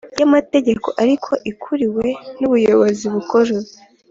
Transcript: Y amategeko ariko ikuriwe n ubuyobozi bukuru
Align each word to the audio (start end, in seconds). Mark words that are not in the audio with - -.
Y 0.19 0.21
amategeko 0.27 0.87
ariko 1.03 1.31
ikuriwe 1.51 2.07
n 2.37 2.41
ubuyobozi 2.47 3.05
bukuru 3.13 3.55